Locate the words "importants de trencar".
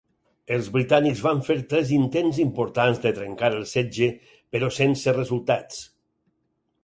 2.45-3.51